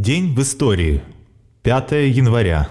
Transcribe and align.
День 0.00 0.32
в 0.32 0.40
истории. 0.42 1.02
5 1.62 1.90
января. 2.06 2.68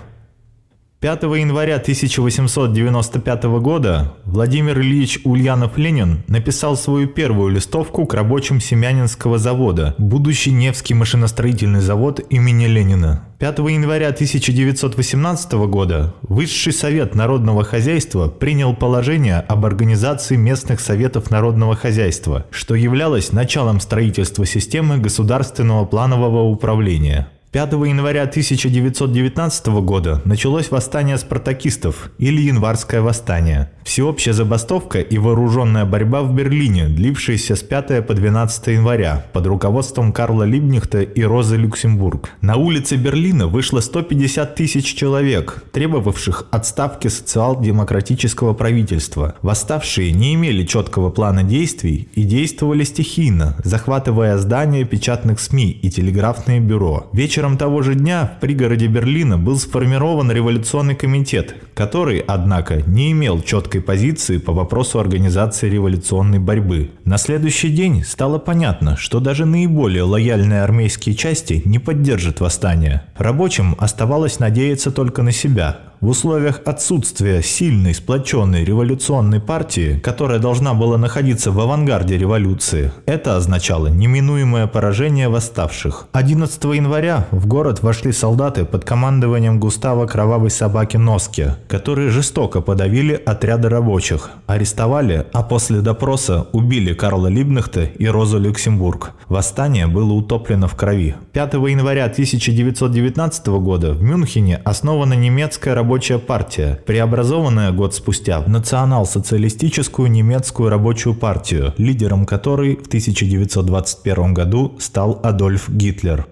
5 1.00 1.24
января 1.38 1.76
1895 1.76 3.44
года 3.62 4.16
Владимир 4.26 4.80
Ильич 4.80 5.20
Ульянов-Ленин 5.26 6.24
написал 6.28 6.76
свою 6.76 7.08
первую 7.08 7.54
листовку 7.54 8.08
к 8.08 8.16
рабочим 8.16 8.60
Семянинского 8.60 9.38
завода, 9.38 9.94
будущий 10.00 10.52
Невский 10.52 10.96
машиностроительный 10.96 11.82
завод 11.82 12.22
имени 12.32 12.66
Ленина. 12.66 13.26
5 13.38 13.60
января 13.60 14.08
1918 14.08 15.52
года 15.70 16.16
Высший 16.24 16.74
совет 16.74 17.14
народного 17.14 17.64
хозяйства 17.64 18.28
принял 18.28 18.76
положение 18.76 19.42
об 19.42 19.68
организации 19.68 20.36
местных 20.36 20.80
советов 20.80 21.30
народного 21.30 21.76
хозяйства, 21.76 22.48
что 22.50 22.74
являлось 22.74 23.32
началом 23.32 23.82
строительства 23.82 24.48
системы 24.48 24.98
государственного 24.98 25.86
планового 25.86 26.50
управления. 26.50 27.28
5 27.58 27.72
января 27.72 28.22
1919 28.22 29.68
года 29.82 30.22
началось 30.26 30.70
восстание 30.70 31.18
спартакистов 31.18 32.12
или 32.20 32.40
Январское 32.40 33.02
восстание. 33.02 33.72
Всеобщая 33.84 34.34
забастовка 34.34 35.00
и 35.00 35.18
вооруженная 35.18 35.86
борьба 35.86 36.22
в 36.22 36.36
Берлине, 36.36 36.88
длившаяся 36.88 37.56
с 37.56 37.64
5 37.64 38.06
по 38.06 38.14
12 38.14 38.68
января 38.68 39.26
под 39.34 39.48
руководством 39.48 40.12
Карла 40.12 40.44
Либнихта 40.44 41.02
и 41.02 41.24
Розы 41.24 41.56
Люксембург. 41.56 42.30
На 42.42 42.58
улице 42.58 42.96
Берлина 42.96 43.48
вышло 43.48 43.80
150 43.80 44.54
тысяч 44.54 44.94
человек, 44.94 45.64
требовавших 45.72 46.48
отставки 46.52 47.08
социал-демократического 47.08 48.54
правительства. 48.54 49.34
Восставшие 49.42 50.12
не 50.12 50.36
имели 50.36 50.64
четкого 50.64 51.10
плана 51.10 51.42
действий 51.42 52.10
и 52.14 52.22
действовали 52.22 52.84
стихийно, 52.84 53.56
захватывая 53.64 54.38
здания 54.38 54.84
печатных 54.84 55.40
СМИ 55.40 55.72
и 55.72 55.90
телеграфные 55.90 56.60
бюро. 56.60 57.10
Вечером 57.14 57.47
того 57.56 57.84
же 57.84 57.94
дня 57.94 58.26
в 58.26 58.42
пригороде 58.42 58.88
Берлина 58.88 59.38
был 59.38 59.60
сформирован 59.60 60.32
революционный 60.32 60.96
комитет, 60.96 61.54
который, 61.76 62.18
однако, 62.18 62.82
не 62.88 63.12
имел 63.12 63.42
четкой 63.44 63.82
позиции 63.82 64.40
по 64.40 64.54
вопросу 64.54 65.00
организации 65.00 65.70
революционной 65.70 66.40
борьбы. 66.40 66.90
На 67.06 67.20
следующий 67.20 67.70
день 67.70 68.04
стало 68.04 68.40
понятно, 68.40 68.98
что 68.98 69.20
даже 69.20 69.46
наиболее 69.46 70.02
лояльные 70.02 70.64
армейские 70.64 71.14
части 71.14 71.62
не 71.64 71.78
поддержат 71.78 72.40
восстание. 72.40 73.04
Рабочим 73.16 73.76
оставалось 73.78 74.40
надеяться 74.40 74.90
только 74.90 75.22
на 75.22 75.32
себя, 75.32 75.80
в 76.00 76.10
условиях 76.10 76.62
отсутствия 76.66 77.42
сильной, 77.42 77.96
сплоченной 77.96 78.64
революционной 78.64 79.40
партии, 79.40 80.00
которая 80.04 80.40
должна 80.40 80.74
была 80.74 80.98
находиться 80.98 81.52
в 81.52 81.60
авангарде 81.60 82.18
революции, 82.18 82.92
это 83.06 83.36
означало 83.36 83.88
неминуемое 83.88 84.68
поражение 84.68 85.28
восставших. 85.30 86.08
11 86.12 86.64
января 86.66 87.26
в 87.32 87.48
город 87.48 87.82
вошли 87.82 88.12
солдаты 88.12 88.66
под 88.66 88.86
командованием 88.86 89.60
Густава 89.60 90.06
Кровавой 90.06 90.52
Собаки 90.52 90.98
Носки, 90.98 91.54
которые 91.68 92.10
жестоко 92.10 92.62
подавили 92.62 93.14
отряды 93.14 93.70
рабочих, 93.70 94.30
арестовали, 94.46 95.26
а 95.34 95.42
после 95.42 95.82
допроса 95.82 96.48
убили 96.52 96.94
Карла 96.94 97.28
Либнахта 97.28 97.84
и 97.86 98.06
Розу 98.08 98.40
Люксембург. 98.40 99.12
Восстание 99.30 99.88
было 99.88 100.14
утоплено 100.14 100.68
в 100.68 100.76
крови. 100.76 101.16
5 101.34 101.54
января 101.54 102.06
1919 102.06 103.48
года 103.48 103.94
в 103.94 104.02
Мюнхене 104.04 104.62
основана 104.64 105.14
немецкая 105.14 105.74
рабочая 105.74 105.87
партия, 106.20 106.80
преобразованная 106.86 107.72
год 107.72 107.96
спустя 107.96 108.40
в 108.40 108.50
национал-социалистическую 108.50 110.12
немецкую 110.12 110.70
рабочую 110.70 111.16
партию, 111.16 111.74
лидером 111.78 112.26
которой 112.26 112.76
в 112.76 112.88
1921 112.88 114.34
году 114.34 114.76
стал 114.80 115.20
Адольф 115.24 115.70
Гитлер. 115.70 116.28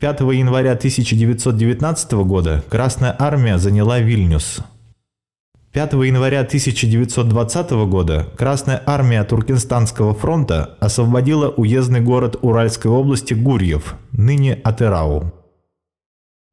5 0.00 0.20
января 0.20 0.72
1919 0.72 2.12
года 2.24 2.64
Красная 2.68 3.14
Армия 3.18 3.58
заняла 3.58 4.00
Вильнюс. 4.00 4.60
5 5.72 5.92
января 5.92 6.40
1920 6.40 7.70
года 7.86 8.26
Красная 8.36 8.82
Армия 8.86 9.22
Туркестанского 9.22 10.14
фронта 10.14 10.76
освободила 10.80 11.48
уездный 11.48 12.00
город 12.00 12.36
Уральской 12.42 12.90
области 12.90 13.34
Гурьев, 13.34 13.94
ныне 14.10 14.54
Атырау. 14.64 15.32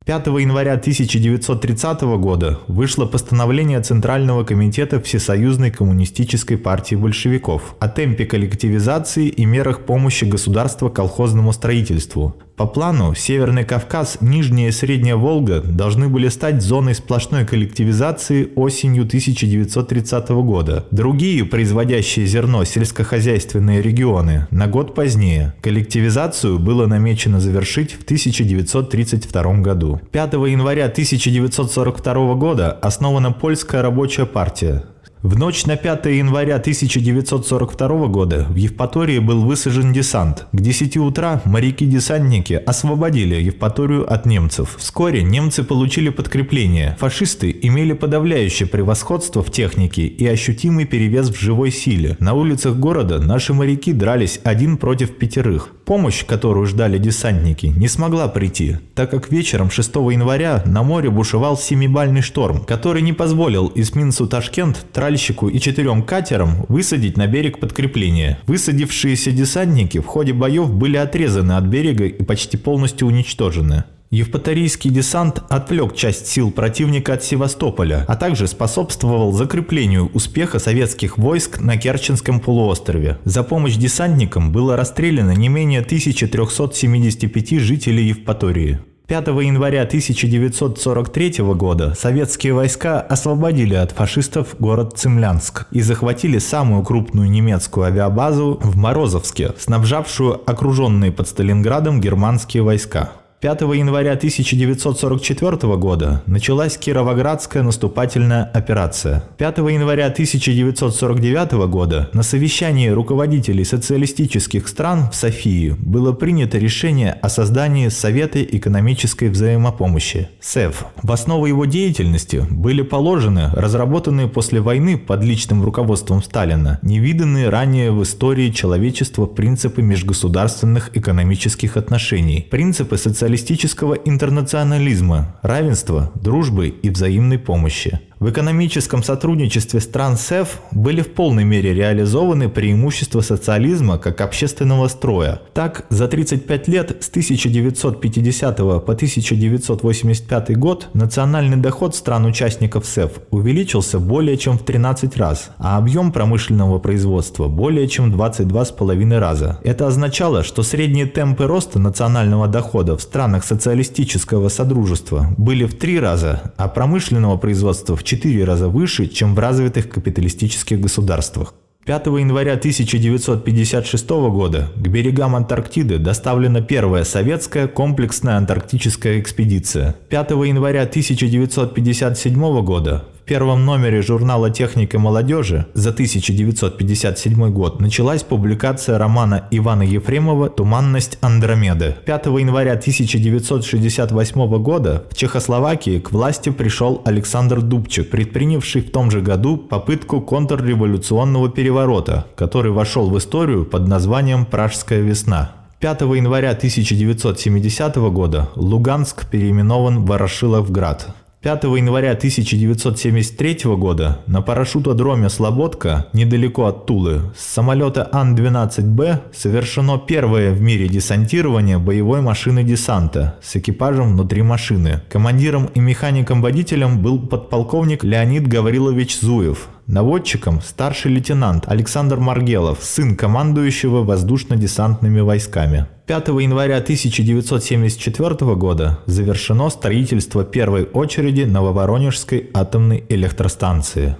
5 0.08 0.28
января 0.28 0.76
1930 0.76 2.02
года 2.18 2.60
вышло 2.68 3.06
постановление 3.06 3.82
Центрального 3.82 4.46
комитета 4.46 5.02
Всесоюзной 5.02 5.70
коммунистической 5.70 6.58
партии 6.58 6.96
большевиков 6.96 7.76
о 7.80 7.90
темпе 7.90 8.26
коллективизации 8.26 9.28
и 9.28 9.44
мерах 9.44 9.82
помощи 9.82 10.24
государства 10.24 10.88
колхозному 10.88 11.52
строительству, 11.52 12.38
по 12.58 12.66
плану 12.66 13.14
Северный 13.14 13.64
Кавказ, 13.64 14.18
Нижняя 14.20 14.70
и 14.70 14.72
Средняя 14.72 15.16
Волга 15.16 15.62
должны 15.62 16.10
были 16.10 16.28
стать 16.28 16.64
зоной 16.64 16.96
сплошной 16.96 17.46
коллективизации 17.46 18.50
осенью 18.56 19.04
1930 19.04 20.30
года. 20.30 20.84
Другие, 20.90 21.46
производящие 21.46 22.26
зерно 22.26 22.64
сельскохозяйственные 22.64 23.84
регионы, 23.84 24.48
на 24.50 24.66
год 24.66 24.96
позднее. 24.96 25.54
Коллективизацию 25.62 26.58
было 26.58 26.88
намечено 26.88 27.40
завершить 27.40 27.94
в 27.94 28.04
1932 28.04 29.54
году. 29.62 30.02
5 30.12 30.34
января 30.34 30.86
1942 30.86 32.34
года 32.34 32.72
основана 32.72 33.32
Польская 33.32 33.84
рабочая 33.84 34.26
партия. 34.26 34.84
В 35.28 35.38
ночь 35.38 35.66
на 35.66 35.76
5 35.76 36.06
января 36.06 36.56
1942 36.56 38.08
года 38.08 38.46
в 38.50 38.56
Евпатории 38.56 39.20
был 39.20 39.44
высажен 39.44 39.92
десант. 39.92 40.48
К 40.54 40.62
10 40.62 40.96
утра 40.96 41.42
моряки-десантники 41.44 42.54
освободили 42.54 43.36
Евпаторию 43.36 44.10
от 44.10 44.26
немцев. 44.26 44.78
Вскоре 44.78 45.24
немцы 45.24 45.66
получили 45.66 46.08
подкрепление. 46.08 46.96
Фашисты 46.98 47.54
имели 47.62 47.92
подавляющее 47.92 48.70
превосходство 48.70 49.44
в 49.44 49.52
технике 49.52 50.04
и 50.04 50.26
ощутимый 50.26 50.86
перевес 50.86 51.28
в 51.28 51.38
живой 51.38 51.72
силе. 51.72 52.16
На 52.22 52.34
улицах 52.34 52.78
города 52.78 53.20
наши 53.20 53.54
моряки 53.54 53.92
дрались 53.92 54.40
один 54.46 54.78
против 54.78 55.18
пятерых. 55.18 55.72
Помощь, 55.84 56.26
которую 56.26 56.68
ждали 56.68 56.98
десантники, 56.98 57.68
не 57.68 57.90
смогла 57.90 58.30
прийти, 58.30 58.78
так 58.96 59.12
как 59.12 59.30
вечером 59.30 59.72
6 59.72 59.94
января 59.96 60.64
на 60.66 60.84
море 60.84 61.10
бушевал 61.10 61.58
семибальный 61.58 62.22
шторм, 62.22 62.64
который 62.64 63.02
не 63.02 63.12
позволил 63.12 63.72
эсминцу 63.76 64.28
Ташкент 64.28 64.86
тральщику 65.18 65.50
и 65.50 65.60
четырем 65.60 66.04
катерам 66.04 66.66
высадить 66.70 67.18
на 67.18 67.26
берег 67.26 67.60
подкрепление. 67.60 68.38
Высадившиеся 68.46 69.32
десантники 69.32 70.00
в 70.00 70.06
ходе 70.06 70.32
боев 70.32 70.72
были 70.72 70.98
отрезаны 70.98 71.54
от 71.54 71.64
берега 71.64 72.06
и 72.06 72.24
почти 72.24 72.56
полностью 72.56 73.08
уничтожены. 73.08 73.86
Евпаторийский 74.12 74.92
десант 74.92 75.42
отвлек 75.50 75.96
часть 75.96 76.28
сил 76.28 76.52
противника 76.52 77.14
от 77.14 77.24
Севастополя, 77.24 78.06
а 78.08 78.16
также 78.16 78.48
способствовал 78.48 79.34
закреплению 79.34 80.12
успеха 80.14 80.60
советских 80.60 81.18
войск 81.18 81.60
на 81.60 81.78
Керченском 81.78 82.40
полуострове. 82.40 83.18
За 83.26 83.42
помощь 83.42 83.76
десантникам 83.76 84.52
было 84.52 84.78
расстреляно 84.78 85.32
не 85.32 85.50
менее 85.50 85.82
1375 85.82 87.60
жителей 87.60 88.06
Евпатории. 88.10 88.80
5 89.08 89.28
января 89.28 89.84
1943 89.84 91.36
года 91.54 91.94
советские 91.96 92.52
войска 92.52 93.00
освободили 93.00 93.74
от 93.74 93.94
фашистов 93.94 94.58
город 94.60 94.98
Цимлянск 94.98 95.66
и 95.72 95.80
захватили 95.80 96.40
самую 96.40 96.84
крупную 96.84 97.30
немецкую 97.30 97.86
авиабазу 97.86 98.60
в 98.62 98.76
Морозовске, 98.76 99.54
снабжавшую 99.58 100.42
окруженные 100.46 101.14
под 101.14 101.30
Сталинградом 101.30 102.02
германские 102.02 102.64
войска. 102.64 103.14
5 103.40 103.62
января 103.62 104.14
1944 104.14 105.78
года 105.78 106.24
началась 106.26 106.76
Кировоградская 106.76 107.62
наступательная 107.62 108.46
операция. 108.46 109.26
5 109.38 109.60
января 109.60 110.08
1949 110.08 111.68
года 111.70 112.10
на 112.14 112.24
совещании 112.24 112.90
руководителей 112.90 113.64
социалистических 113.64 114.68
стран 114.68 115.12
в 115.12 115.16
Софии 115.16 115.76
было 115.78 116.14
принято 116.14 116.58
решение 116.58 117.12
о 117.12 117.30
создании 117.30 117.90
Совета 117.90 118.42
экономической 118.44 119.30
взаимопомощи 119.30 120.30
СЭВ. 120.42 120.88
В 121.04 121.12
основу 121.12 121.46
его 121.46 121.66
деятельности 121.66 122.44
были 122.50 122.82
положены 122.82 123.52
разработанные 123.54 124.28
после 124.28 124.62
войны 124.62 124.98
под 124.98 125.24
личным 125.24 125.64
руководством 125.64 126.24
Сталина 126.24 126.80
невиданные 126.82 127.50
ранее 127.50 127.92
в 127.92 128.02
истории 128.02 128.50
человечества 128.50 129.28
принципы 129.28 129.84
межгосударственных 129.84 130.98
экономических 130.98 131.78
отношений, 131.78 132.48
принципы 132.50 132.98
социалистического 133.38 133.94
интернационализма, 133.94 135.36
равенства, 135.44 136.12
дружбы 136.16 136.70
и 136.70 136.90
взаимной 136.90 137.38
помощи. 137.38 138.00
В 138.20 138.32
экономическом 138.32 139.04
сотрудничестве 139.04 139.80
стран 139.80 140.18
СЭФ 140.18 140.60
были 140.72 141.02
в 141.02 141.14
полной 141.14 141.44
мере 141.44 141.72
реализованы 141.76 142.50
преимущества 142.50 143.22
социализма 143.22 144.00
как 144.00 144.22
общественного 144.22 144.88
строя. 144.88 145.40
Так, 145.54 145.86
за 145.92 146.08
35 146.08 146.68
лет 146.68 146.98
с 147.00 147.10
1950 147.10 148.58
по 148.58 148.94
1985 148.94 150.58
год 150.58 150.88
национальный 150.96 151.58
доход 151.58 151.96
стран-участников 151.96 152.88
СЭФ 152.88 153.12
увеличился 153.30 154.00
более 154.00 154.36
чем 154.38 154.58
в 154.58 154.64
13 154.64 155.16
раз, 155.18 155.52
а 155.60 155.78
объем 155.78 156.12
промышленного 156.12 156.80
производства 156.80 157.48
более 157.48 157.88
чем 157.88 158.12
22,5 158.12 159.20
раза. 159.20 159.60
Это 159.64 159.86
означало, 159.86 160.42
что 160.44 160.64
средние 160.64 161.06
темпы 161.06 161.46
роста 161.46 161.78
национального 161.78 162.48
дохода 162.48 162.98
в 162.98 163.02
странах 163.04 163.44
социалистического 163.44 164.50
содружества 164.50 165.36
были 165.38 165.66
в 165.66 165.78
3 165.78 166.00
раза, 166.00 166.54
а 166.58 166.68
промышленного 166.68 167.38
производства 167.38 167.96
в 167.96 168.07
4 168.08 168.44
раза 168.46 168.70
выше, 168.70 169.08
чем 169.08 169.36
в 169.36 169.40
развитых 169.40 169.90
капиталистических 169.90 170.80
государствах. 170.80 171.54
5 171.86 172.08
января 172.08 172.54
1956 172.54 174.10
года 174.10 174.72
к 174.76 174.88
берегам 174.88 175.36
Антарктиды 175.36 175.98
доставлена 176.00 176.62
первая 176.62 177.04
советская 177.04 177.68
комплексная 177.68 178.38
антарктическая 178.38 179.20
экспедиция. 179.20 179.96
5 180.10 180.32
января 180.32 180.84
1957 180.84 182.62
года 182.64 183.06
первом 183.28 183.66
номере 183.66 184.02
журнала 184.02 184.50
«Техника 184.50 184.98
молодежи» 184.98 185.66
за 185.74 185.90
1957 185.90 187.50
год 187.52 187.82
началась 187.82 188.24
публикация 188.24 188.98
романа 188.98 189.48
Ивана 189.52 189.84
Ефремова 189.84 190.50
«Туманность 190.50 191.18
Андромеды». 191.20 191.98
5 192.06 192.26
января 192.28 192.72
1968 192.72 194.64
года 194.64 195.04
в 195.12 195.16
Чехословакии 195.16 196.00
к 196.00 196.14
власти 196.14 196.50
пришел 196.50 197.02
Александр 197.04 197.62
Дубчик, 197.62 198.10
предпринявший 198.10 198.82
в 198.82 198.92
том 198.92 199.12
же 199.12 199.20
году 199.20 199.58
попытку 199.58 200.22
контрреволюционного 200.22 201.50
переворота, 201.50 202.26
который 202.36 202.72
вошел 202.72 203.10
в 203.10 203.18
историю 203.18 203.66
под 203.66 203.88
названием 203.88 204.46
«Пражская 204.46 205.02
весна». 205.02 205.52
5 205.82 206.02
января 206.02 206.52
1970 206.52 207.96
года 207.98 208.50
Луганск 208.56 209.30
переименован 209.30 210.00
в 210.00 210.06
Ворошиловград. 210.08 211.14
5 211.44 211.64
января 211.66 212.14
1973 212.14 213.76
года 213.76 214.22
на 214.26 214.42
парашютодроме 214.42 215.30
Слободка, 215.30 216.08
недалеко 216.12 216.66
от 216.66 216.88
Тулы, 216.88 217.32
с 217.38 217.46
самолета 217.54 218.10
Ан-12Б 218.12 219.22
совершено 219.32 220.00
первое 220.00 220.52
в 220.52 220.62
мире 220.62 220.88
десантирование 220.88 221.78
боевой 221.78 222.22
машины 222.22 222.64
десанта 222.64 223.38
с 223.44 223.56
экипажем 223.56 224.14
внутри 224.14 224.42
машины. 224.42 225.02
Командиром 225.12 225.70
и 225.76 225.80
механиком-водителем 225.80 227.04
был 227.04 227.20
подполковник 227.20 228.04
Леонид 228.04 228.48
Гаврилович 228.48 229.20
Зуев, 229.20 229.70
Наводчиком 229.88 230.62
старший 230.62 231.14
лейтенант 231.14 231.64
Александр 231.70 232.18
Маргелов, 232.18 232.80
сын 232.82 233.16
командующего 233.16 234.04
воздушно-десантными 234.04 235.22
войсками. 235.22 235.88
5 236.08 236.28
января 236.28 236.80
1974 236.80 238.56
года 238.56 239.00
завершено 239.06 239.70
строительство 239.70 240.44
первой 240.44 240.84
очереди 240.84 241.44
Нововоронежской 241.44 242.50
атомной 242.54 243.06
электростанции. 243.08 244.18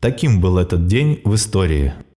Таким 0.00 0.38
был 0.38 0.58
этот 0.58 0.86
день 0.86 1.22
в 1.24 1.34
истории. 1.34 1.94